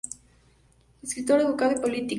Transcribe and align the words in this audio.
Escritor, 1.03 1.41
educador 1.41 1.77
y 1.77 1.81
político. 1.81 2.09